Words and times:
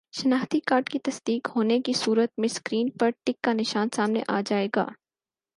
شناختی 0.13 0.59
کارڈ 0.59 0.89
کی 0.89 0.99
تصدیق 0.99 1.49
ہونے 1.55 1.79
کی 1.79 1.93
صورت 1.93 2.39
میں 2.39 2.47
سکرین 2.47 2.89
پر 2.89 3.09
ٹک 3.23 3.41
کا 3.43 3.53
نشان 3.53 3.87
سامنے 3.95 4.21
آ 4.27 4.39
جائے 4.45 4.67
گا 4.75 4.87